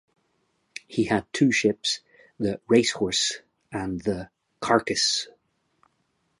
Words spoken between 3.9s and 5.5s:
the "Carcass".